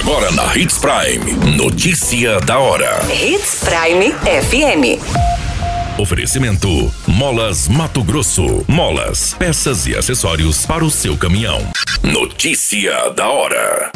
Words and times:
Agora 0.00 0.30
na 0.32 0.56
Hits 0.56 0.78
Prime. 0.78 1.56
Notícia 1.58 2.40
da 2.40 2.58
hora. 2.58 3.00
Hits 3.12 3.62
Prime 3.62 4.14
FM. 4.14 4.98
Oferecimento: 6.00 6.90
Molas 7.06 7.68
Mato 7.68 8.02
Grosso. 8.02 8.64
Molas, 8.66 9.34
peças 9.34 9.86
e 9.86 9.94
acessórios 9.94 10.64
para 10.64 10.82
o 10.82 10.90
seu 10.90 11.18
caminhão. 11.18 11.60
Notícia 12.02 13.10
da 13.10 13.28
hora. 13.28 13.92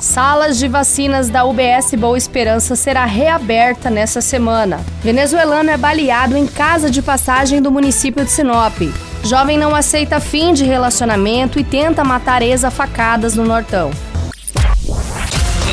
Salas 0.00 0.56
de 0.56 0.68
vacinas 0.68 1.28
da 1.28 1.44
UBS 1.44 1.92
Boa 1.98 2.16
Esperança 2.16 2.76
será 2.76 3.04
reaberta 3.04 3.90
nessa 3.90 4.20
semana. 4.20 4.78
Venezuelano 5.02 5.70
é 5.70 5.76
baleado 5.76 6.36
em 6.36 6.46
casa 6.46 6.88
de 6.88 7.02
passagem 7.02 7.60
do 7.60 7.72
município 7.72 8.24
de 8.24 8.30
Sinop. 8.30 8.80
Jovem 9.24 9.56
não 9.56 9.74
aceita 9.74 10.20
fim 10.20 10.52
de 10.52 10.64
relacionamento 10.64 11.58
e 11.58 11.64
tenta 11.64 12.04
matar 12.04 12.42
ex 12.42 12.62
a 12.62 12.70
facadas 12.70 13.34
no 13.34 13.42
Nortão. 13.42 13.90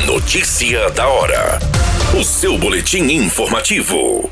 Notícia 0.06 0.90
da 0.90 1.06
hora. 1.06 1.58
O 2.18 2.24
seu 2.24 2.56
boletim 2.56 3.02
informativo. 3.12 4.30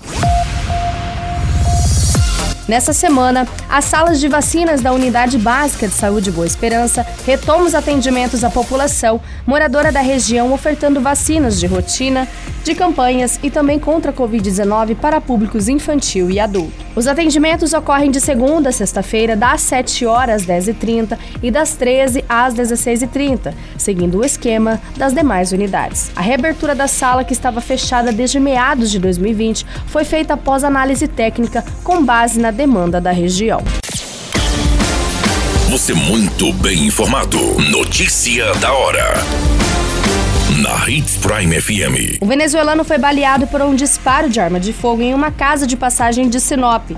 Nessa 2.66 2.94
semana, 2.94 3.46
as 3.68 3.84
salas 3.84 4.20
de 4.20 4.28
vacinas 4.28 4.80
da 4.80 4.92
Unidade 4.92 5.36
Básica 5.36 5.86
de 5.86 5.92
Saúde 5.94 6.30
Boa 6.30 6.46
Esperança 6.46 7.04
retomam 7.26 7.66
os 7.66 7.74
atendimentos 7.74 8.42
à 8.42 8.48
população 8.48 9.20
moradora 9.46 9.92
da 9.92 10.00
região, 10.00 10.52
ofertando 10.52 11.00
vacinas 11.00 11.58
de 11.60 11.66
rotina, 11.66 12.26
de 12.64 12.74
campanhas 12.74 13.38
e 13.42 13.50
também 13.50 13.78
contra 13.78 14.12
a 14.12 14.14
Covid-19 14.14 14.94
para 14.96 15.20
públicos 15.20 15.68
infantil 15.68 16.30
e 16.30 16.38
adulto. 16.38 16.89
Os 17.00 17.06
atendimentos 17.06 17.72
ocorrem 17.72 18.10
de 18.10 18.20
segunda 18.20 18.68
a 18.68 18.72
sexta-feira, 18.72 19.34
das 19.34 19.62
7 19.62 20.04
horas 20.04 20.42
às 20.42 20.46
10h30 20.46 21.16
e 21.42 21.50
das 21.50 21.72
13 21.72 22.22
às 22.28 22.52
16h30, 22.52 23.54
seguindo 23.78 24.18
o 24.18 24.22
esquema 24.22 24.78
das 24.98 25.14
demais 25.14 25.50
unidades. 25.50 26.10
A 26.14 26.20
reabertura 26.20 26.74
da 26.74 26.86
sala, 26.86 27.24
que 27.24 27.32
estava 27.32 27.62
fechada 27.62 28.12
desde 28.12 28.38
meados 28.38 28.90
de 28.90 28.98
2020, 28.98 29.64
foi 29.86 30.04
feita 30.04 30.34
após 30.34 30.62
análise 30.62 31.08
técnica 31.08 31.64
com 31.82 32.04
base 32.04 32.38
na 32.38 32.50
demanda 32.50 33.00
da 33.00 33.12
região. 33.12 33.62
Você 35.70 35.94
muito 35.94 36.52
bem 36.52 36.84
informado. 36.84 37.38
Notícia 37.70 38.52
da 38.56 38.74
hora. 38.74 39.14
Na 40.60 40.86
Hits 40.86 41.16
Prime 41.16 41.58
FM. 41.58 42.20
O 42.20 42.26
venezuelano 42.26 42.84
foi 42.84 42.98
baleado 42.98 43.46
por 43.46 43.62
um 43.62 43.74
disparo 43.74 44.28
de 44.28 44.38
arma 44.38 44.60
de 44.60 44.74
fogo 44.74 45.00
em 45.00 45.14
uma 45.14 45.30
casa 45.30 45.66
de 45.66 45.74
passagem 45.74 46.28
de 46.28 46.38
Sinop. 46.38 46.90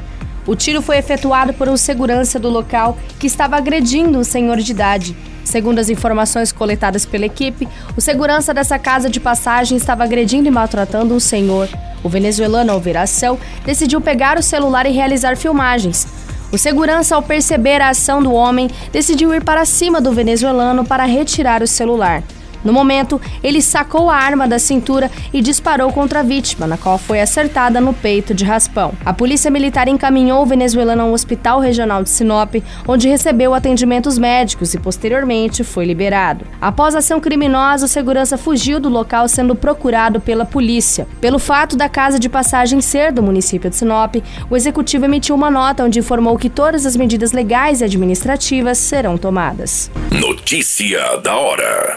O 0.48 0.56
tiro 0.56 0.82
foi 0.82 0.96
efetuado 0.96 1.54
por 1.54 1.68
um 1.68 1.76
segurança 1.76 2.40
do 2.40 2.48
local 2.48 2.98
que 3.20 3.26
estava 3.28 3.56
agredindo 3.56 4.18
um 4.18 4.24
senhor 4.24 4.56
de 4.56 4.72
idade. 4.72 5.16
Segundo 5.44 5.78
as 5.78 5.88
informações 5.88 6.50
coletadas 6.50 7.06
pela 7.06 7.24
equipe, 7.24 7.68
o 7.96 8.00
segurança 8.00 8.52
dessa 8.52 8.80
casa 8.80 9.08
de 9.08 9.20
passagem 9.20 9.76
estava 9.76 10.02
agredindo 10.02 10.48
e 10.48 10.50
maltratando 10.50 11.14
um 11.14 11.20
senhor. 11.20 11.68
O 12.02 12.08
venezuelano, 12.08 12.72
ao 12.72 12.80
ver 12.80 12.96
a 12.96 13.02
ação, 13.02 13.38
decidiu 13.64 14.00
pegar 14.00 14.40
o 14.40 14.42
celular 14.42 14.86
e 14.86 14.90
realizar 14.90 15.36
filmagens. 15.36 16.04
O 16.50 16.58
segurança, 16.58 17.14
ao 17.14 17.22
perceber 17.22 17.80
a 17.80 17.90
ação 17.90 18.20
do 18.20 18.32
homem, 18.32 18.68
decidiu 18.90 19.32
ir 19.32 19.44
para 19.44 19.64
cima 19.64 20.00
do 20.00 20.10
venezuelano 20.10 20.84
para 20.84 21.04
retirar 21.04 21.62
o 21.62 21.66
celular. 21.68 22.24
No 22.64 22.72
momento, 22.72 23.20
ele 23.42 23.60
sacou 23.60 24.10
a 24.10 24.16
arma 24.16 24.46
da 24.46 24.58
cintura 24.58 25.10
e 25.32 25.40
disparou 25.40 25.92
contra 25.92 26.20
a 26.20 26.22
vítima, 26.22 26.66
na 26.66 26.76
qual 26.76 26.98
foi 26.98 27.20
acertada 27.20 27.80
no 27.80 27.92
peito 27.92 28.34
de 28.34 28.44
raspão. 28.44 28.92
A 29.04 29.12
polícia 29.12 29.50
militar 29.50 29.88
encaminhou 29.88 30.42
o 30.42 30.46
venezuelano 30.46 31.02
ao 31.02 31.12
Hospital 31.12 31.60
Regional 31.60 32.02
de 32.02 32.10
Sinop, 32.10 32.54
onde 32.86 33.08
recebeu 33.08 33.54
atendimentos 33.54 34.18
médicos 34.18 34.74
e 34.74 34.78
posteriormente 34.78 35.64
foi 35.64 35.84
liberado. 35.84 36.44
Após 36.60 36.94
a 36.94 36.98
ação 36.98 37.20
criminosa, 37.20 37.86
o 37.86 37.88
segurança 37.88 38.38
fugiu 38.38 38.78
do 38.78 38.88
local 38.88 39.28
sendo 39.28 39.54
procurado 39.54 40.20
pela 40.20 40.44
polícia. 40.44 41.06
Pelo 41.20 41.38
fato 41.38 41.76
da 41.76 41.88
casa 41.88 42.18
de 42.18 42.28
passagem 42.28 42.80
ser 42.80 43.12
do 43.12 43.22
município 43.22 43.70
de 43.70 43.76
Sinop, 43.76 44.16
o 44.48 44.56
executivo 44.56 45.04
emitiu 45.04 45.34
uma 45.34 45.50
nota 45.50 45.84
onde 45.84 45.98
informou 45.98 46.38
que 46.38 46.48
todas 46.48 46.86
as 46.86 46.96
medidas 46.96 47.32
legais 47.32 47.80
e 47.80 47.84
administrativas 47.84 48.78
serão 48.78 49.16
tomadas. 49.16 49.90
Notícia 50.10 51.16
da 51.18 51.36
hora. 51.36 51.96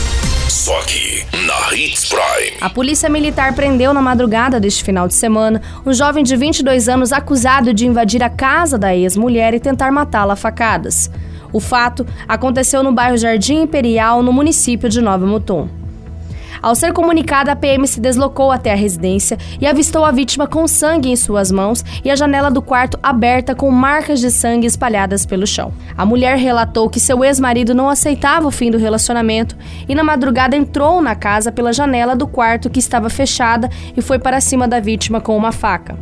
Só 0.51 0.77
aqui, 0.81 1.25
na 1.47 1.73
Hits 1.73 2.09
Prime. 2.09 2.57
A 2.59 2.69
Polícia 2.69 3.07
Militar 3.07 3.55
prendeu 3.55 3.93
na 3.93 4.01
madrugada 4.01 4.59
deste 4.59 4.83
final 4.83 5.07
de 5.07 5.13
semana 5.13 5.61
um 5.85 5.93
jovem 5.93 6.25
de 6.25 6.35
22 6.35 6.89
anos 6.89 7.13
acusado 7.13 7.73
de 7.73 7.87
invadir 7.87 8.21
a 8.21 8.29
casa 8.29 8.77
da 8.77 8.93
ex-mulher 8.93 9.53
e 9.53 9.61
tentar 9.61 9.93
matá-la 9.93 10.33
a 10.33 10.35
facadas. 10.35 11.09
O 11.53 11.61
fato 11.61 12.05
aconteceu 12.27 12.83
no 12.83 12.91
bairro 12.91 13.15
Jardim 13.15 13.61
Imperial, 13.61 14.21
no 14.21 14.33
município 14.33 14.89
de 14.89 14.99
Nova 14.99 15.25
Mutum. 15.25 15.69
Ao 16.61 16.75
ser 16.75 16.93
comunicada, 16.93 17.51
a 17.51 17.55
PM 17.55 17.87
se 17.87 17.99
deslocou 17.99 18.51
até 18.51 18.71
a 18.71 18.75
residência 18.75 19.37
e 19.59 19.65
avistou 19.65 20.05
a 20.05 20.11
vítima 20.11 20.45
com 20.45 20.67
sangue 20.67 21.09
em 21.09 21.15
suas 21.15 21.51
mãos 21.51 21.83
e 22.05 22.11
a 22.11 22.15
janela 22.15 22.51
do 22.51 22.61
quarto 22.61 22.99
aberta 23.01 23.55
com 23.55 23.71
marcas 23.71 24.19
de 24.19 24.29
sangue 24.29 24.67
espalhadas 24.67 25.25
pelo 25.25 25.47
chão. 25.47 25.73
A 25.97 26.05
mulher 26.05 26.37
relatou 26.37 26.87
que 26.87 26.99
seu 26.99 27.23
ex-marido 27.23 27.73
não 27.73 27.89
aceitava 27.89 28.47
o 28.47 28.51
fim 28.51 28.69
do 28.69 28.77
relacionamento 28.77 29.57
e 29.89 29.95
na 29.95 30.03
madrugada 30.03 30.55
entrou 30.55 31.01
na 31.01 31.15
casa 31.15 31.51
pela 31.51 31.73
janela 31.73 32.15
do 32.15 32.27
quarto 32.27 32.69
que 32.69 32.79
estava 32.79 33.09
fechada 33.09 33.67
e 33.97 34.01
foi 34.01 34.19
para 34.19 34.39
cima 34.39 34.67
da 34.67 34.79
vítima 34.79 35.19
com 35.19 35.35
uma 35.35 35.51
faca. 35.51 35.97